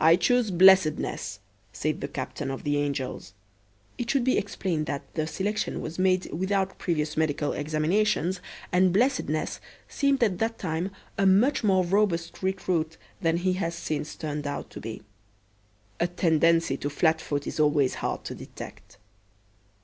[0.00, 1.38] "I choose Blessedness,"
[1.72, 3.34] said the Captain of the Angels.
[3.96, 8.34] It should be explained that the selection was made without previous medical examination,
[8.72, 14.16] and Blessedness seemed at that time a much more robust recruit than he has since
[14.16, 15.02] turned out to be.
[16.00, 18.98] A tendency to flat foot is always hard to detect.